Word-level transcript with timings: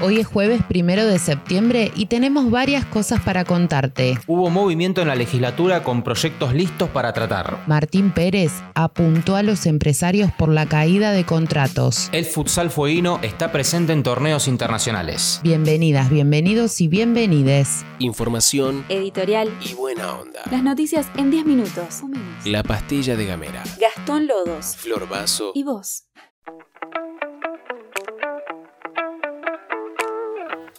Hoy 0.00 0.20
es 0.20 0.28
jueves 0.28 0.62
primero 0.62 1.04
de 1.06 1.18
septiembre 1.18 1.90
y 1.96 2.06
tenemos 2.06 2.52
varias 2.52 2.84
cosas 2.84 3.20
para 3.20 3.44
contarte. 3.44 4.16
Hubo 4.28 4.48
movimiento 4.48 5.02
en 5.02 5.08
la 5.08 5.16
legislatura 5.16 5.82
con 5.82 6.04
proyectos 6.04 6.54
listos 6.54 6.88
para 6.90 7.12
tratar. 7.12 7.64
Martín 7.66 8.12
Pérez 8.12 8.52
apuntó 8.74 9.34
a 9.34 9.42
los 9.42 9.66
empresarios 9.66 10.30
por 10.30 10.50
la 10.50 10.66
caída 10.66 11.10
de 11.10 11.26
contratos. 11.26 12.10
El 12.12 12.26
futsal 12.26 12.70
fueguino 12.70 13.18
está 13.22 13.50
presente 13.50 13.92
en 13.92 14.04
torneos 14.04 14.46
internacionales. 14.46 15.40
Bienvenidas, 15.42 16.10
bienvenidos 16.10 16.80
y 16.80 16.86
bienvenides. 16.86 17.84
Información, 17.98 18.84
editorial 18.88 19.52
y 19.68 19.74
buena 19.74 20.14
onda. 20.14 20.42
Las 20.48 20.62
noticias 20.62 21.08
en 21.16 21.32
10 21.32 21.44
minutos. 21.44 22.02
La 22.44 22.62
pastilla 22.62 23.16
de 23.16 23.26
Gamera. 23.26 23.64
Gastón 23.80 24.28
Lodos. 24.28 24.76
Flor 24.76 25.08
Vaso. 25.08 25.50
Y 25.56 25.64
vos. 25.64 26.04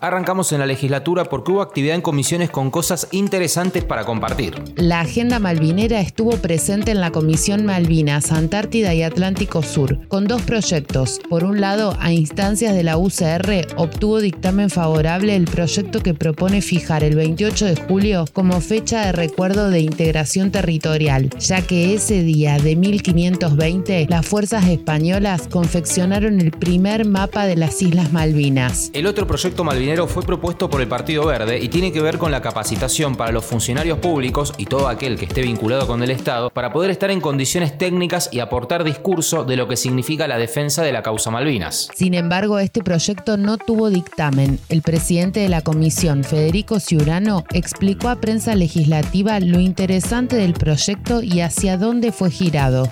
Arrancamos 0.01 0.53
en 0.53 0.59
la 0.59 0.65
legislatura 0.65 1.25
porque 1.25 1.51
hubo 1.51 1.61
actividad 1.61 1.93
en 1.93 2.01
comisiones 2.01 2.49
con 2.49 2.71
cosas 2.71 3.09
interesantes 3.11 3.83
para 3.83 4.05
compartir. 4.05 4.55
La 4.77 5.01
agenda 5.01 5.39
malvinera 5.39 5.99
estuvo 5.99 6.37
presente 6.37 6.91
en 6.91 7.01
la 7.01 7.11
Comisión 7.11 7.65
Malvinas, 7.65 8.31
Antártida 8.31 8.93
y 8.93 9.03
Atlántico 9.03 9.61
Sur, 9.61 10.07
con 10.07 10.25
dos 10.25 10.41
proyectos. 10.43 11.19
Por 11.29 11.43
un 11.43 11.59
lado, 11.59 11.97
a 11.99 12.13
instancias 12.13 12.73
de 12.73 12.83
la 12.83 12.97
UCR, 12.97 13.67
obtuvo 13.75 14.21
dictamen 14.21 14.69
favorable 14.69 15.35
el 15.35 15.43
proyecto 15.45 16.01
que 16.01 16.13
propone 16.13 16.61
fijar 16.61 17.03
el 17.03 17.17
28 17.17 17.65
de 17.65 17.75
julio 17.75 18.23
como 18.31 18.61
fecha 18.61 19.05
de 19.05 19.11
recuerdo 19.11 19.69
de 19.69 19.81
integración 19.81 20.49
territorial, 20.51 21.29
ya 21.39 21.61
que 21.61 21.93
ese 21.93 22.23
día 22.23 22.57
de 22.57 22.77
1520 22.77 24.07
las 24.09 24.25
fuerzas 24.25 24.65
españolas 24.69 25.49
confeccionaron 25.49 26.39
el 26.39 26.51
primer 26.51 27.05
mapa 27.05 27.45
de 27.45 27.57
las 27.57 27.81
Islas 27.81 28.13
Malvinas. 28.13 28.91
El 28.93 29.05
otro 29.05 29.27
proyecto 29.27 29.65
malvinero 29.65 29.88
fue 29.97 30.23
propuesto 30.23 30.69
por 30.69 30.81
el 30.81 30.87
Partido 30.87 31.25
Verde 31.25 31.59
y 31.59 31.67
tiene 31.67 31.91
que 31.91 32.01
ver 32.01 32.17
con 32.17 32.31
la 32.31 32.41
capacitación 32.41 33.15
para 33.15 33.31
los 33.31 33.43
funcionarios 33.43 33.97
públicos 33.97 34.53
y 34.57 34.65
todo 34.65 34.87
aquel 34.87 35.17
que 35.17 35.25
esté 35.25 35.41
vinculado 35.41 35.87
con 35.87 36.03
el 36.03 36.11
Estado 36.11 36.51
para 36.51 36.71
poder 36.71 36.91
estar 36.91 37.09
en 37.09 37.19
condiciones 37.19 37.77
técnicas 37.77 38.29
y 38.31 38.39
aportar 38.39 38.83
discurso 38.83 39.45
de 39.45 39.55
lo 39.55 39.67
que 39.67 39.77
significa 39.77 40.27
la 40.27 40.37
defensa 40.37 40.83
de 40.83 40.91
la 40.91 41.01
causa 41.01 41.31
Malvinas. 41.31 41.89
Sin 41.95 42.13
embargo, 42.13 42.59
este 42.59 42.83
proyecto 42.83 43.35
no 43.37 43.57
tuvo 43.57 43.89
dictamen. 43.89 44.59
El 44.69 44.83
presidente 44.83 45.39
de 45.39 45.49
la 45.49 45.61
comisión, 45.61 46.23
Federico 46.23 46.79
Ciurano, 46.79 47.43
explicó 47.51 48.09
a 48.09 48.17
prensa 48.17 48.55
legislativa 48.55 49.39
lo 49.39 49.59
interesante 49.59 50.35
del 50.35 50.53
proyecto 50.53 51.23
y 51.23 51.41
hacia 51.41 51.77
dónde 51.77 52.11
fue 52.11 52.29
girado. 52.29 52.91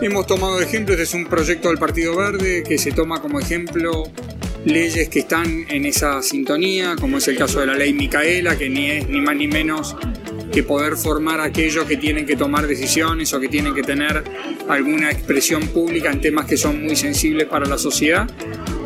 Hemos 0.00 0.26
tomado 0.26 0.60
ejemplos, 0.60 0.98
es 0.98 1.14
un 1.14 1.26
proyecto 1.26 1.68
del 1.68 1.78
Partido 1.78 2.16
Verde 2.16 2.62
que 2.62 2.78
se 2.78 2.90
toma 2.90 3.20
como 3.20 3.38
ejemplo 3.38 4.04
leyes 4.64 5.08
que 5.08 5.20
están 5.20 5.66
en 5.68 5.84
esa 5.84 6.22
sintonía, 6.22 6.96
como 6.98 7.18
es 7.18 7.28
el 7.28 7.36
caso 7.36 7.60
de 7.60 7.66
la 7.66 7.74
ley 7.74 7.92
Micaela, 7.92 8.56
que 8.56 8.68
ni 8.68 8.90
es 8.90 9.08
ni 9.08 9.20
más 9.20 9.36
ni 9.36 9.46
menos 9.46 9.96
que 10.52 10.62
poder 10.62 10.96
formar 10.96 11.40
a 11.40 11.44
aquellos 11.44 11.84
que 11.84 11.96
tienen 11.96 12.26
que 12.26 12.36
tomar 12.36 12.66
decisiones 12.66 13.32
o 13.34 13.40
que 13.40 13.48
tienen 13.48 13.74
que 13.74 13.82
tener 13.82 14.22
alguna 14.68 15.10
expresión 15.10 15.66
pública 15.68 16.10
en 16.10 16.20
temas 16.20 16.46
que 16.46 16.56
son 16.56 16.82
muy 16.82 16.96
sensibles 16.96 17.48
para 17.48 17.66
la 17.66 17.76
sociedad. 17.76 18.30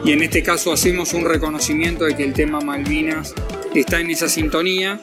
Y 0.05 0.12
en 0.12 0.23
este 0.23 0.43
caso 0.43 0.73
hacemos 0.73 1.12
un 1.12 1.25
reconocimiento 1.25 2.05
de 2.05 2.17
que 2.17 2.25
el 2.25 2.33
tema 2.33 2.61
Malvinas 2.61 3.35
está 3.75 4.01
en 4.01 4.11
esa 4.11 4.29
sintonía. 4.29 5.01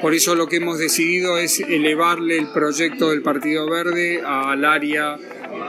Por 0.00 0.14
eso 0.14 0.34
lo 0.34 0.48
que 0.48 0.56
hemos 0.56 0.78
decidido 0.78 1.38
es 1.38 1.60
elevarle 1.60 2.36
el 2.36 2.48
proyecto 2.52 3.10
del 3.10 3.22
Partido 3.22 3.70
Verde 3.70 4.20
al 4.24 4.64
área 4.64 5.16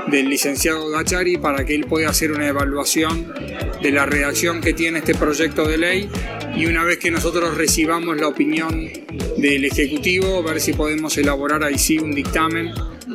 del 0.07 0.29
licenciado 0.29 0.89
Dachari 0.89 1.37
para 1.37 1.65
que 1.65 1.75
él 1.75 1.85
pueda 1.85 2.09
hacer 2.09 2.31
una 2.31 2.47
evaluación 2.47 3.33
de 3.81 3.91
la 3.91 4.05
redacción 4.05 4.61
que 4.61 4.73
tiene 4.73 4.99
este 4.99 5.15
proyecto 5.15 5.67
de 5.67 5.77
ley 5.77 6.09
y 6.55 6.65
una 6.65 6.83
vez 6.83 6.97
que 6.99 7.11
nosotros 7.11 7.57
recibamos 7.57 8.17
la 8.17 8.27
opinión 8.27 8.89
del 9.37 9.65
Ejecutivo, 9.65 10.43
ver 10.43 10.61
si 10.61 10.73
podemos 10.73 11.17
elaborar 11.17 11.63
ahí 11.63 11.77
sí 11.77 11.97
un 11.97 12.13
dictamen 12.13 12.71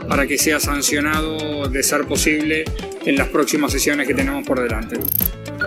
para 0.08 0.26
que 0.26 0.38
sea 0.38 0.60
sancionado 0.60 1.68
de 1.68 1.82
ser 1.82 2.04
posible 2.06 2.64
en 3.04 3.16
las 3.16 3.28
próximas 3.28 3.72
sesiones 3.72 4.06
que 4.06 4.14
tenemos 4.14 4.46
por 4.46 4.60
delante. 4.60 4.98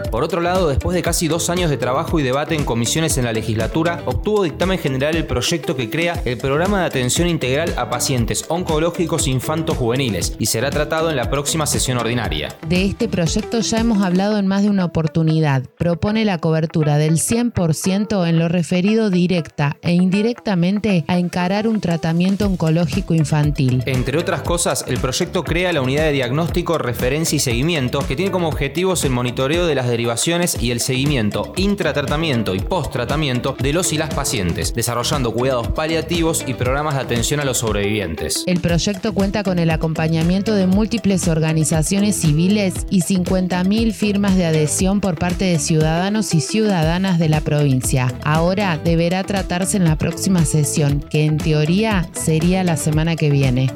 Por 0.09 0.23
otro 0.23 0.41
lado, 0.41 0.67
después 0.67 0.95
de 0.95 1.01
casi 1.01 1.27
dos 1.27 1.49
años 1.49 1.69
de 1.69 1.77
trabajo 1.77 2.19
y 2.19 2.23
debate 2.23 2.55
en 2.55 2.65
comisiones 2.65 3.17
en 3.17 3.25
la 3.25 3.33
legislatura, 3.33 4.03
obtuvo 4.05 4.43
dictamen 4.43 4.79
general 4.79 5.15
el 5.15 5.25
proyecto 5.25 5.75
que 5.75 5.89
crea 5.89 6.21
el 6.25 6.37
programa 6.37 6.81
de 6.81 6.85
atención 6.85 7.27
integral 7.27 7.73
a 7.77 7.89
pacientes 7.89 8.45
oncológicos 8.49 9.27
infantos 9.27 9.77
juveniles 9.77 10.35
y 10.39 10.47
será 10.47 10.69
tratado 10.69 11.09
en 11.09 11.15
la 11.15 11.29
próxima 11.29 11.65
sesión 11.65 11.97
ordinaria. 11.97 12.55
De 12.67 12.85
este 12.85 13.07
proyecto 13.07 13.59
ya 13.59 13.79
hemos 13.79 14.03
hablado 14.03 14.37
en 14.37 14.47
más 14.47 14.63
de 14.63 14.69
una 14.69 14.85
oportunidad. 14.85 15.63
Propone 15.77 16.25
la 16.25 16.37
cobertura 16.37 16.97
del 16.97 17.13
100% 17.13 18.27
en 18.27 18.39
lo 18.39 18.47
referido 18.47 19.09
directa 19.09 19.77
e 19.81 19.93
indirectamente 19.93 21.05
a 21.07 21.17
encarar 21.17 21.67
un 21.67 21.81
tratamiento 21.81 22.45
oncológico 22.45 23.13
infantil. 23.13 23.83
Entre 23.85 24.17
otras 24.17 24.41
cosas, 24.41 24.85
el 24.87 24.99
proyecto 24.99 25.43
crea 25.43 25.73
la 25.73 25.81
unidad 25.81 26.03
de 26.03 26.11
diagnóstico, 26.11 26.77
referencia 26.77 27.35
y 27.35 27.39
seguimiento 27.39 27.99
que 28.07 28.15
tiene 28.15 28.31
como 28.31 28.47
objetivos 28.47 29.03
el 29.03 29.11
monitoreo 29.11 29.65
de 29.65 29.75
las 29.81 29.89
derivaciones 29.89 30.61
y 30.61 30.69
el 30.69 30.79
seguimiento 30.79 31.53
intratratamiento 31.55 32.53
y 32.53 32.59
post-tratamiento 32.59 33.55
de 33.59 33.73
los 33.73 33.93
y 33.93 33.97
las 33.97 34.13
pacientes, 34.13 34.75
desarrollando 34.75 35.33
cuidados 35.33 35.69
paliativos 35.69 36.43
y 36.45 36.53
programas 36.53 36.93
de 36.93 37.01
atención 37.01 37.39
a 37.39 37.45
los 37.45 37.57
sobrevivientes. 37.57 38.43
El 38.45 38.59
proyecto 38.59 39.11
cuenta 39.13 39.41
con 39.41 39.57
el 39.57 39.71
acompañamiento 39.71 40.53
de 40.53 40.67
múltiples 40.67 41.27
organizaciones 41.27 42.15
civiles 42.15 42.85
y 42.91 43.01
50.000 43.01 43.91
firmas 43.91 44.35
de 44.35 44.45
adhesión 44.45 45.01
por 45.01 45.17
parte 45.17 45.45
de 45.45 45.57
ciudadanos 45.57 46.35
y 46.35 46.41
ciudadanas 46.41 47.17
de 47.17 47.29
la 47.29 47.41
provincia. 47.41 48.13
Ahora 48.23 48.77
deberá 48.77 49.23
tratarse 49.23 49.77
en 49.77 49.85
la 49.85 49.95
próxima 49.95 50.45
sesión, 50.45 50.99
que 50.99 51.25
en 51.25 51.39
teoría 51.39 52.07
sería 52.13 52.63
la 52.63 52.77
semana 52.77 53.15
que 53.15 53.31
viene. 53.31 53.71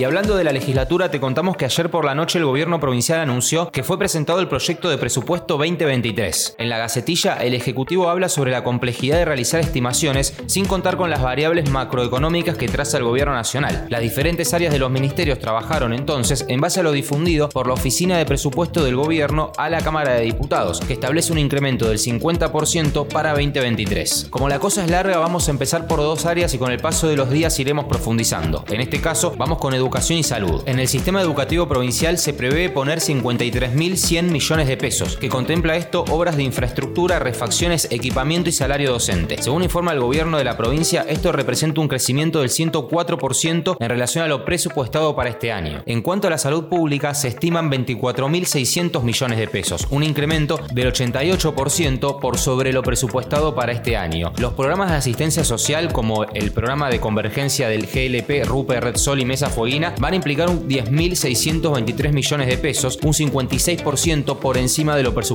Y 0.00 0.04
hablando 0.04 0.34
de 0.34 0.44
la 0.44 0.52
legislatura, 0.52 1.10
te 1.10 1.20
contamos 1.20 1.58
que 1.58 1.66
ayer 1.66 1.90
por 1.90 2.06
la 2.06 2.14
noche 2.14 2.38
el 2.38 2.46
gobierno 2.46 2.80
provincial 2.80 3.20
anunció 3.20 3.70
que 3.70 3.82
fue 3.82 3.98
presentado 3.98 4.40
el 4.40 4.48
proyecto 4.48 4.88
de 4.88 4.96
presupuesto 4.96 5.49
2023. 5.58 6.56
En 6.58 6.68
la 6.68 6.78
Gacetilla, 6.78 7.34
el 7.34 7.54
Ejecutivo 7.54 8.08
habla 8.08 8.28
sobre 8.28 8.50
la 8.50 8.64
complejidad 8.64 9.18
de 9.18 9.24
realizar 9.24 9.60
estimaciones 9.60 10.34
sin 10.46 10.64
contar 10.66 10.96
con 10.96 11.10
las 11.10 11.22
variables 11.22 11.70
macroeconómicas 11.70 12.56
que 12.56 12.68
traza 12.68 12.98
el 12.98 13.04
gobierno 13.04 13.34
nacional. 13.34 13.86
Las 13.88 14.00
diferentes 14.00 14.54
áreas 14.54 14.72
de 14.72 14.78
los 14.78 14.90
ministerios 14.90 15.38
trabajaron 15.38 15.92
entonces 15.92 16.44
en 16.48 16.60
base 16.60 16.80
a 16.80 16.82
lo 16.82 16.92
difundido 16.92 17.48
por 17.48 17.66
la 17.66 17.74
Oficina 17.74 18.18
de 18.18 18.26
Presupuesto 18.26 18.84
del 18.84 18.96
Gobierno 18.96 19.52
a 19.56 19.68
la 19.68 19.80
Cámara 19.80 20.14
de 20.14 20.22
Diputados, 20.22 20.80
que 20.80 20.92
establece 20.92 21.32
un 21.32 21.38
incremento 21.38 21.88
del 21.88 21.98
50% 21.98 23.08
para 23.08 23.30
2023. 23.30 24.28
Como 24.30 24.48
la 24.48 24.58
cosa 24.58 24.84
es 24.84 24.90
larga, 24.90 25.18
vamos 25.18 25.48
a 25.48 25.50
empezar 25.50 25.86
por 25.86 25.98
dos 25.98 26.26
áreas 26.26 26.54
y 26.54 26.58
con 26.58 26.70
el 26.70 26.80
paso 26.80 27.08
de 27.08 27.16
los 27.16 27.30
días 27.30 27.58
iremos 27.58 27.86
profundizando. 27.86 28.64
En 28.68 28.80
este 28.80 29.00
caso, 29.00 29.34
vamos 29.36 29.58
con 29.58 29.74
educación 29.74 30.18
y 30.18 30.22
salud. 30.22 30.62
En 30.66 30.78
el 30.78 30.88
sistema 30.88 31.20
educativo 31.20 31.68
provincial 31.68 32.18
se 32.18 32.32
prevé 32.32 32.70
poner 32.70 33.00
53.100 33.00 34.22
millones 34.24 34.68
de 34.68 34.76
pesos, 34.76 35.16
que 35.16 35.28
contempla 35.40 35.74
esto 35.74 36.04
obras 36.10 36.36
de 36.36 36.42
infraestructura, 36.42 37.18
refacciones, 37.18 37.88
equipamiento 37.90 38.50
y 38.50 38.52
salario 38.52 38.90
docente. 38.90 39.42
Según 39.42 39.62
informa 39.62 39.94
el 39.94 40.00
gobierno 40.00 40.36
de 40.36 40.44
la 40.44 40.58
provincia, 40.58 41.06
esto 41.08 41.32
representa 41.32 41.80
un 41.80 41.88
crecimiento 41.88 42.40
del 42.40 42.50
104% 42.50 43.78
en 43.80 43.88
relación 43.88 44.22
a 44.22 44.28
lo 44.28 44.44
presupuestado 44.44 45.16
para 45.16 45.30
este 45.30 45.50
año. 45.50 45.82
En 45.86 46.02
cuanto 46.02 46.26
a 46.26 46.30
la 46.30 46.36
salud 46.36 46.64
pública, 46.64 47.14
se 47.14 47.28
estiman 47.28 47.70
24.600 47.70 49.02
millones 49.02 49.38
de 49.38 49.48
pesos, 49.48 49.86
un 49.88 50.02
incremento 50.02 50.60
del 50.74 50.92
88% 50.92 52.20
por 52.20 52.36
sobre 52.36 52.74
lo 52.74 52.82
presupuestado 52.82 53.54
para 53.54 53.72
este 53.72 53.96
año. 53.96 54.34
Los 54.36 54.52
programas 54.52 54.90
de 54.90 54.96
asistencia 54.96 55.42
social, 55.42 55.90
como 55.90 56.24
el 56.24 56.52
programa 56.52 56.90
de 56.90 57.00
convergencia 57.00 57.70
del 57.70 57.86
GLP, 57.86 58.44
RUPE, 58.46 58.78
Red 58.78 58.96
Sol 58.96 59.20
y 59.20 59.24
Mesa 59.24 59.48
Fueguina, 59.48 59.94
van 59.98 60.12
a 60.12 60.16
implicar 60.16 60.50
un 60.50 60.68
10.623 60.68 62.12
millones 62.12 62.46
de 62.46 62.58
pesos, 62.58 62.98
un 63.02 63.14
56% 63.14 64.36
por 64.36 64.58
encima 64.58 64.94
de 64.96 65.02
lo 65.02 65.14
presupuestado 65.14 65.29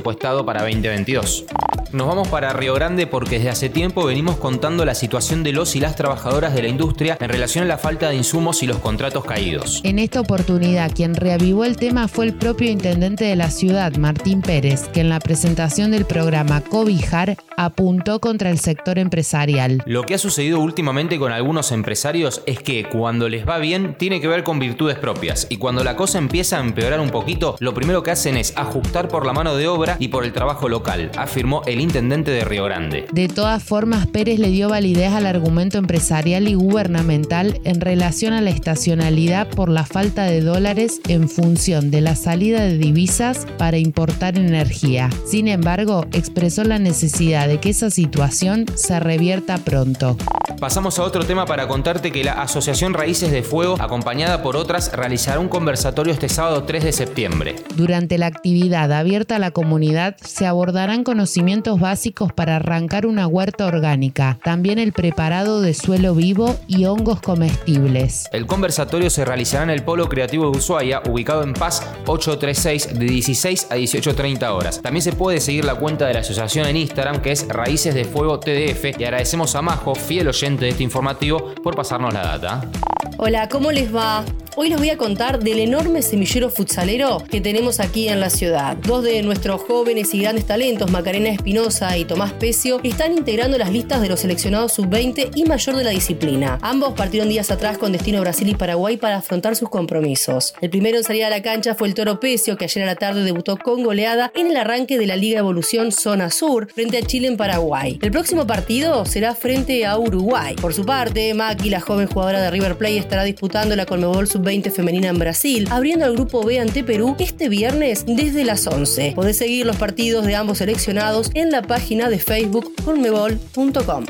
para 0.45 0.61
2022. 0.61 1.45
Nos 1.91 2.07
vamos 2.07 2.27
para 2.27 2.51
Río 2.51 2.73
Grande 2.73 3.07
porque 3.07 3.35
desde 3.35 3.49
hace 3.49 3.69
tiempo 3.69 4.05
venimos 4.05 4.37
contando 4.37 4.83
la 4.85 4.95
situación 4.95 5.43
de 5.43 5.53
los 5.53 5.75
y 5.75 5.79
las 5.79 5.95
trabajadoras 5.95 6.53
de 6.53 6.63
la 6.63 6.67
industria 6.67 7.17
en 7.19 7.29
relación 7.29 7.63
a 7.63 7.67
la 7.67 7.77
falta 7.77 8.09
de 8.09 8.15
insumos 8.15 8.63
y 8.63 8.67
los 8.67 8.79
contratos 8.79 9.23
caídos. 9.23 9.81
En 9.83 9.99
esta 9.99 10.19
oportunidad, 10.19 10.91
quien 10.93 11.15
reavivó 11.15 11.63
el 11.63 11.77
tema 11.77 12.07
fue 12.07 12.25
el 12.25 12.33
propio 12.33 12.69
intendente 12.69 13.25
de 13.25 13.35
la 13.35 13.49
ciudad, 13.49 13.95
Martín 13.95 14.41
Pérez, 14.41 14.87
que 14.89 15.01
en 15.01 15.09
la 15.09 15.19
presentación 15.19 15.91
del 15.91 16.05
programa 16.05 16.61
Cobijar 16.61 17.37
apuntó 17.55 18.19
contra 18.19 18.49
el 18.49 18.59
sector 18.59 18.99
empresarial. 18.99 19.81
Lo 19.85 20.03
que 20.03 20.15
ha 20.15 20.19
sucedido 20.19 20.59
últimamente 20.59 21.17
con 21.17 21.31
algunos 21.31 21.71
empresarios 21.71 22.41
es 22.45 22.59
que 22.59 22.89
cuando 22.89 23.29
les 23.29 23.47
va 23.47 23.59
bien 23.59 23.95
tiene 23.97 24.19
que 24.19 24.27
ver 24.27 24.43
con 24.43 24.59
virtudes 24.59 24.97
propias 24.97 25.47
y 25.49 25.57
cuando 25.57 25.83
la 25.83 25.95
cosa 25.95 26.17
empieza 26.17 26.57
a 26.57 26.61
empeorar 26.61 26.99
un 26.99 27.09
poquito, 27.09 27.55
lo 27.59 27.73
primero 27.73 28.03
que 28.03 28.11
hacen 28.11 28.37
es 28.37 28.53
ajustar 28.57 29.07
por 29.07 29.25
la 29.25 29.33
mano 29.33 29.55
de 29.55 29.67
obra 29.67 29.97
y 29.99 30.09
por 30.09 30.25
el 30.25 30.33
trabajo 30.33 30.67
local, 30.67 31.11
afirmó 31.17 31.61
el 31.65 31.74
intendente 31.81 32.31
de 32.31 32.45
Río 32.45 32.65
Grande. 32.65 33.05
De 33.11 33.27
todas 33.27 33.63
formas, 33.63 34.07
Pérez 34.07 34.39
le 34.39 34.49
dio 34.49 34.69
validez 34.69 35.13
al 35.13 35.25
argumento 35.25 35.77
empresarial 35.77 36.47
y 36.47 36.53
gubernamental 36.53 37.59
en 37.63 37.81
relación 37.81 38.33
a 38.33 38.41
la 38.41 38.49
estacionalidad 38.49 39.47
por 39.49 39.69
la 39.69 39.85
falta 39.85 40.23
de 40.23 40.41
dólares 40.41 41.01
en 41.07 41.29
función 41.29 41.91
de 41.91 42.01
la 42.01 42.15
salida 42.15 42.61
de 42.61 42.77
divisas 42.77 43.47
para 43.57 43.77
importar 43.77 44.37
energía. 44.37 45.09
Sin 45.25 45.47
embargo, 45.47 46.05
expresó 46.11 46.63
la 46.63 46.79
necesidad 46.79 47.47
de 47.47 47.59
que 47.59 47.69
esa 47.69 47.89
situación 47.89 48.65
se 48.75 48.99
revierta 48.99 49.57
pronto. 49.57 50.17
Pasamos 50.59 50.99
a 50.99 51.03
otro 51.03 51.25
tema 51.25 51.45
para 51.45 51.67
contarte 51.67 52.11
que 52.11 52.23
la 52.23 52.33
Asociación 52.33 52.93
Raíces 52.93 53.31
de 53.31 53.43
Fuego, 53.43 53.75
acompañada 53.79 54.41
por 54.41 54.55
otras, 54.55 54.91
realizará 54.93 55.39
un 55.39 55.49
conversatorio 55.49 56.13
este 56.13 56.29
sábado 56.29 56.63
3 56.63 56.83
de 56.83 56.91
septiembre. 56.93 57.55
Durante 57.75 58.17
la 58.17 58.27
actividad 58.27 58.91
abierta 58.93 59.35
a 59.35 59.39
la 59.39 59.51
comunidad 59.51 60.15
se 60.17 60.45
abordarán 60.45 61.03
conocimientos 61.03 61.64
básicos 61.73 62.31
para 62.31 62.57
arrancar 62.57 63.07
una 63.07 63.27
huerta 63.27 63.65
orgánica, 63.65 64.37
también 64.43 64.77
el 64.77 64.93
preparado 64.93 65.61
de 65.61 65.73
suelo 65.73 66.13
vivo 66.13 66.55
y 66.67 66.85
hongos 66.85 67.19
comestibles. 67.21 68.29
El 68.31 68.45
conversatorio 68.45 69.09
se 69.09 69.25
realizará 69.25 69.63
en 69.63 69.71
el 69.71 69.83
Polo 69.83 70.07
Creativo 70.07 70.51
de 70.51 70.57
Ushuaia, 70.57 71.01
ubicado 71.09 71.43
en 71.43 71.53
Paz 71.53 71.81
836 72.05 72.99
de 72.99 73.05
16 73.05 73.67
a 73.71 73.75
18.30 73.75 74.47
horas. 74.51 74.81
También 74.81 75.01
se 75.01 75.13
puede 75.13 75.39
seguir 75.39 75.65
la 75.65 75.75
cuenta 75.75 76.05
de 76.05 76.13
la 76.13 76.19
asociación 76.19 76.67
en 76.67 76.77
Instagram 76.77 77.21
que 77.21 77.31
es 77.31 77.47
Raíces 77.47 77.95
de 77.95 78.05
Fuego 78.05 78.39
TDF 78.39 78.99
y 78.99 79.03
agradecemos 79.03 79.55
a 79.55 79.61
Majo, 79.61 79.95
fiel 79.95 80.27
oyente 80.27 80.65
de 80.65 80.71
este 80.71 80.83
informativo 80.83 81.55
por 81.63 81.75
pasarnos 81.75 82.13
la 82.13 82.37
data. 82.37 82.69
Hola, 83.17 83.49
¿cómo 83.49 83.71
les 83.71 83.93
va? 83.93 84.23
Hoy 84.57 84.69
les 84.69 84.77
voy 84.77 84.89
a 84.89 84.95
contar 84.95 85.43
del 85.43 85.59
enorme 85.59 86.01
semillero 86.01 86.49
futsalero 86.49 87.21
que 87.29 87.41
tenemos 87.41 87.81
aquí 87.81 88.07
en 88.07 88.21
la 88.21 88.29
ciudad. 88.29 88.77
Dos 88.77 89.03
de 89.03 89.21
nuestros 89.21 89.61
jóvenes 89.63 90.13
y 90.13 90.21
grandes 90.21 90.45
talentos, 90.45 90.89
Macarena 90.89 91.27
Espinosa 91.27 91.97
y 91.97 92.05
Tomás 92.05 92.31
Pecio, 92.31 92.79
están 92.81 93.17
integrando 93.17 93.57
las 93.57 93.69
listas 93.69 94.01
de 94.01 94.07
los 94.07 94.21
seleccionados 94.21 94.71
sub-20 94.71 95.31
y 95.35 95.43
mayor 95.43 95.75
de 95.75 95.83
la 95.83 95.89
disciplina. 95.89 96.57
Ambos 96.61 96.93
partieron 96.93 97.27
días 97.27 97.51
atrás 97.51 97.77
con 97.77 97.91
destino 97.91 98.21
Brasil 98.21 98.47
y 98.47 98.55
Paraguay 98.55 98.95
para 98.95 99.17
afrontar 99.17 99.57
sus 99.57 99.67
compromisos. 99.67 100.53
El 100.61 100.69
primero 100.69 100.99
en 100.99 101.03
salir 101.03 101.25
a 101.25 101.29
la 101.29 101.41
cancha 101.41 101.75
fue 101.75 101.89
el 101.89 101.93
Toro 101.93 102.21
Pecio, 102.21 102.55
que 102.55 102.63
ayer 102.63 102.83
a 102.83 102.87
la 102.87 102.95
tarde 102.95 103.25
debutó 103.25 103.57
con 103.57 103.83
goleada 103.83 104.31
en 104.35 104.47
el 104.47 104.55
arranque 104.55 104.97
de 104.97 105.05
la 105.05 105.17
Liga 105.17 105.39
Evolución 105.39 105.91
Zona 105.91 106.29
Sur 106.31 106.71
frente 106.73 106.97
a 106.97 107.01
Chile 107.01 107.27
en 107.27 107.35
Paraguay. 107.35 107.99
El 108.01 108.11
próximo 108.11 108.47
partido 108.47 109.03
será 109.03 109.35
frente 109.35 109.85
a 109.85 109.97
Uruguay. 109.97 110.55
Por 110.55 110.73
su 110.73 110.85
parte, 110.85 111.33
Maki, 111.33 111.69
la 111.69 111.81
joven 111.81 112.07
jugadora 112.07 112.39
de 112.39 112.51
River 112.51 112.77
Plate, 112.77 112.99
estará 112.99 113.25
disputando 113.25 113.75
la 113.75 113.85
Colmebol 113.85 114.27
Sub-20 114.45 114.71
femenina 114.71 115.07
en 115.09 115.17
Brasil, 115.17 115.67
abriendo 115.71 116.05
al 116.05 116.13
grupo 116.13 116.43
B 116.43 116.59
ante 116.59 116.83
Perú 116.83 117.15
este 117.19 117.49
viernes 117.49 118.05
desde 118.05 118.45
las 118.45 118.67
11. 118.67 119.13
Podés 119.15 119.37
seguir 119.37 119.65
los 119.65 119.77
partidos 119.77 120.25
de 120.25 120.35
ambos 120.35 120.59
seleccionados 120.59 121.31
en 121.33 121.51
la 121.51 121.63
página 121.63 122.09
de 122.09 122.19
Facebook 122.19 122.71
colmebol.com. 122.83 124.05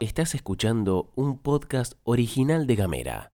Estás 0.01 0.35
escuchando 0.35 1.11
un 1.15 1.39
podcast 1.39 1.93
original 2.05 2.67
de 2.67 2.77
Gamera. 2.77 3.29